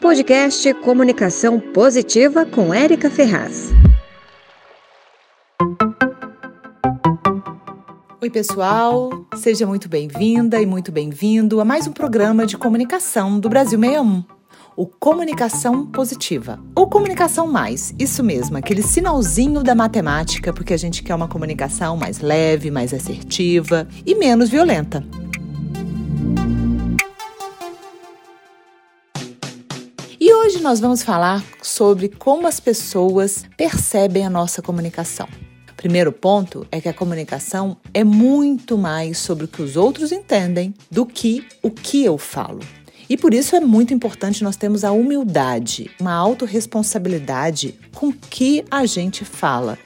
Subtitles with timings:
[0.00, 3.72] Podcast Comunicação Positiva com Érica Ferraz.
[8.22, 13.48] Oi, pessoal, seja muito bem-vinda e muito bem-vindo a mais um programa de comunicação do
[13.48, 14.22] Brasil 61.
[14.76, 21.02] O Comunicação Positiva, ou Comunicação Mais, isso mesmo, aquele sinalzinho da matemática, porque a gente
[21.02, 25.04] quer uma comunicação mais leve, mais assertiva e menos violenta.
[30.58, 35.28] Hoje nós vamos falar sobre como as pessoas percebem a nossa comunicação.
[35.76, 40.74] Primeiro ponto é que a comunicação é muito mais sobre o que os outros entendem
[40.90, 42.58] do que o que eu falo.
[43.08, 48.64] E por isso é muito importante nós termos a humildade, uma autorresponsabilidade com o que
[48.68, 49.78] a gente fala.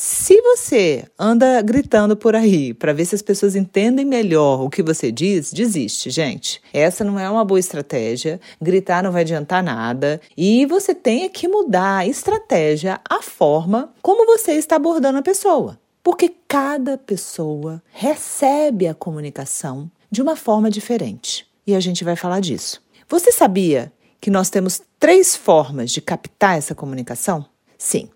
[0.00, 4.80] Se você anda gritando por aí para ver se as pessoas entendem melhor o que
[4.80, 6.62] você diz, desiste, gente.
[6.72, 8.40] Essa não é uma boa estratégia.
[8.62, 10.20] Gritar não vai adiantar nada.
[10.36, 15.76] E você tem que mudar a estratégia, a forma como você está abordando a pessoa.
[16.00, 21.44] Porque cada pessoa recebe a comunicação de uma forma diferente.
[21.66, 22.80] E a gente vai falar disso.
[23.08, 27.44] Você sabia que nós temos três formas de captar essa comunicação?
[27.76, 28.08] Sim.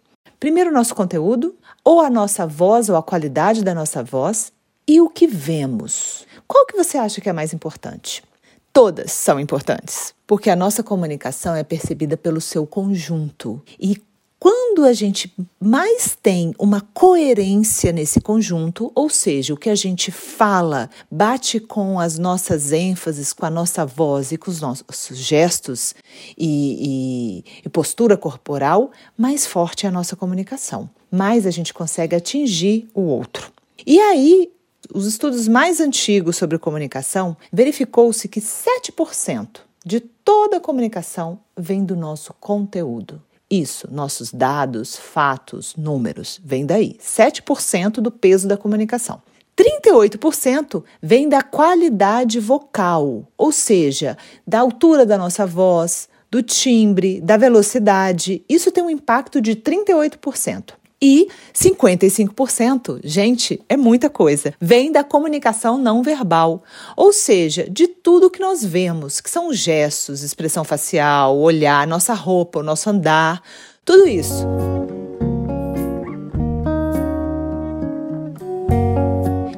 [0.42, 1.54] Primeiro, o nosso conteúdo,
[1.84, 4.52] ou a nossa voz, ou a qualidade da nossa voz,
[4.88, 6.26] e o que vemos.
[6.48, 8.24] Qual que você acha que é mais importante?
[8.72, 13.62] Todas são importantes, porque a nossa comunicação é percebida pelo seu conjunto.
[13.78, 14.02] E
[14.42, 20.10] quando a gente mais tem uma coerência nesse conjunto, ou seja, o que a gente
[20.10, 25.94] fala bate com as nossas ênfases, com a nossa voz e com os nossos gestos
[26.36, 32.16] e, e, e postura corporal, mais forte é a nossa comunicação, mais a gente consegue
[32.16, 33.52] atingir o outro.
[33.86, 34.50] E aí,
[34.92, 41.94] os estudos mais antigos sobre comunicação verificou-se que 7% de toda a comunicação vem do
[41.94, 43.22] nosso conteúdo.
[43.52, 46.96] Isso, nossos dados, fatos, números, vem daí.
[46.98, 49.20] 7% do peso da comunicação.
[49.54, 57.36] 38% vem da qualidade vocal, ou seja, da altura da nossa voz, do timbre, da
[57.36, 58.42] velocidade.
[58.48, 60.72] Isso tem um impacto de 38%.
[61.04, 66.62] E 55%, gente, é muita coisa, vem da comunicação não verbal,
[66.96, 72.60] ou seja, de tudo que nós vemos, que são gestos, expressão facial, olhar, nossa roupa,
[72.60, 73.42] o nosso andar,
[73.84, 74.46] tudo isso.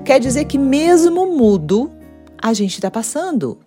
[0.02, 1.92] Quer dizer que mesmo mudo,
[2.40, 3.58] a gente está passando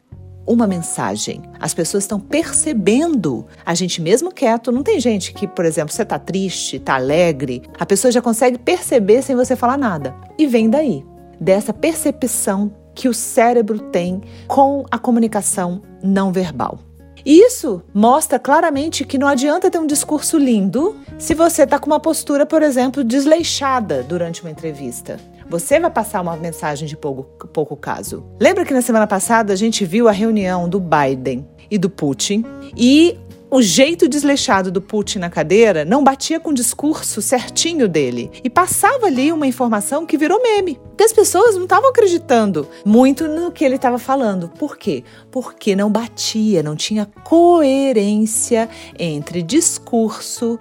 [0.48, 1.42] uma mensagem.
[1.60, 3.46] As pessoas estão percebendo.
[3.66, 7.62] A gente mesmo quieto, não tem gente que, por exemplo, você tá triste, tá alegre,
[7.78, 10.16] a pessoa já consegue perceber sem você falar nada.
[10.38, 11.04] E vem daí,
[11.40, 16.80] dessa percepção que o cérebro tem com a comunicação não verbal.
[17.26, 22.00] Isso mostra claramente que não adianta ter um discurso lindo se você está com uma
[22.00, 25.20] postura, por exemplo, desleixada durante uma entrevista
[25.50, 28.26] você vai passar uma mensagem de pouco, pouco caso.
[28.40, 32.44] Lembra que na semana passada a gente viu a reunião do Biden e do Putin
[32.76, 33.18] e
[33.50, 38.50] o jeito desleixado do Putin na cadeira não batia com o discurso certinho dele e
[38.50, 40.78] passava ali uma informação que virou meme.
[41.00, 44.50] E as pessoas não estavam acreditando muito no que ele estava falando.
[44.50, 45.04] Por quê?
[45.32, 48.70] Porque não batia, não tinha coerência
[49.00, 50.60] entre discurso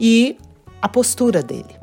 [0.00, 0.38] e
[0.80, 1.81] a postura dele.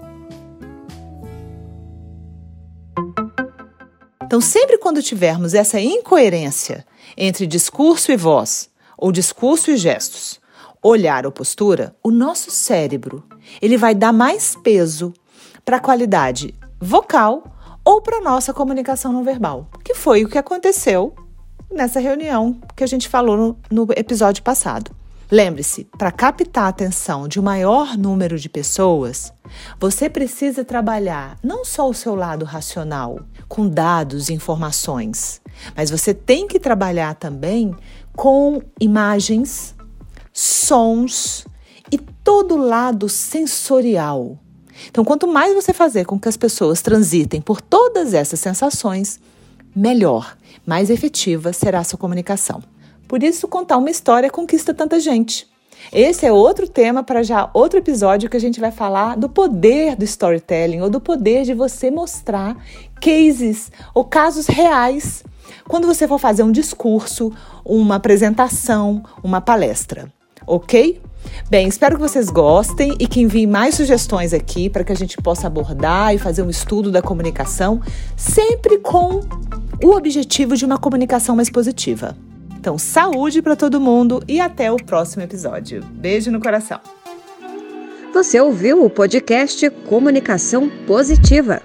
[4.29, 6.85] Então, sempre quando tivermos essa incoerência
[7.17, 10.39] entre discurso e voz, ou discurso e gestos,
[10.83, 13.23] olhar ou postura, o nosso cérebro
[13.59, 15.11] ele vai dar mais peso
[15.65, 17.43] para a qualidade vocal
[17.83, 21.15] ou para a nossa comunicação não verbal, que foi o que aconteceu
[21.71, 24.91] nessa reunião que a gente falou no, no episódio passado.
[25.31, 29.31] Lembre-se, para captar a atenção de um maior número de pessoas,
[29.79, 35.39] você precisa trabalhar não só o seu lado racional, com dados e informações,
[35.75, 37.75] mas você tem que trabalhar também
[38.15, 39.75] com imagens,
[40.33, 41.45] sons
[41.91, 44.39] e todo o lado sensorial.
[44.87, 49.19] Então, quanto mais você fazer com que as pessoas transitem por todas essas sensações,
[49.75, 52.63] melhor, mais efetiva será a sua comunicação.
[53.09, 55.47] Por isso, contar uma história conquista tanta gente.
[55.91, 59.95] Esse é outro tema para já outro episódio que a gente vai falar do poder
[59.95, 62.55] do storytelling ou do poder de você mostrar
[63.01, 65.23] cases ou casos reais
[65.67, 67.33] quando você for fazer um discurso,
[67.65, 70.13] uma apresentação, uma palestra,
[70.45, 71.01] ok?
[71.49, 75.17] Bem, espero que vocês gostem e que enviem mais sugestões aqui para que a gente
[75.17, 77.81] possa abordar e fazer um estudo da comunicação,
[78.15, 79.21] sempre com
[79.83, 82.15] o objetivo de uma comunicação mais positiva.
[82.59, 85.81] Então, saúde para todo mundo e até o próximo episódio.
[85.81, 86.81] Beijo no coração.
[88.13, 91.61] Você ouviu o podcast Comunicação Positiva.